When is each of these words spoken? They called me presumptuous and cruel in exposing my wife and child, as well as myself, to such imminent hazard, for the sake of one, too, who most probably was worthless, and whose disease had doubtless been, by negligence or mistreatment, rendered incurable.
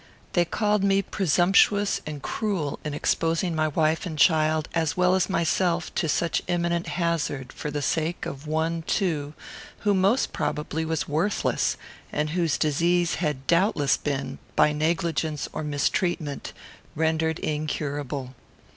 They 0.33 0.45
called 0.45 0.83
me 0.83 1.03
presumptuous 1.03 2.01
and 2.07 2.23
cruel 2.23 2.79
in 2.83 2.95
exposing 2.95 3.53
my 3.53 3.67
wife 3.67 4.03
and 4.03 4.17
child, 4.17 4.67
as 4.73 4.97
well 4.97 5.13
as 5.13 5.29
myself, 5.29 5.93
to 5.93 6.09
such 6.09 6.41
imminent 6.47 6.87
hazard, 6.87 7.53
for 7.53 7.69
the 7.69 7.83
sake 7.83 8.25
of 8.25 8.47
one, 8.47 8.81
too, 8.87 9.35
who 9.81 9.93
most 9.93 10.33
probably 10.33 10.85
was 10.85 11.07
worthless, 11.07 11.77
and 12.11 12.31
whose 12.31 12.57
disease 12.57 13.13
had 13.21 13.45
doubtless 13.45 13.95
been, 13.95 14.39
by 14.55 14.71
negligence 14.73 15.47
or 15.53 15.63
mistreatment, 15.63 16.51
rendered 16.95 17.37
incurable. 17.37 18.33